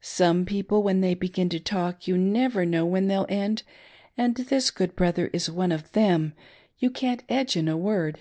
[0.00, 3.64] Some people, when they begin to talk, you never know when they'll end,
[4.16, 6.34] and this good brother is one of them—
[6.80, 8.18] ^you can't edge in aiyord.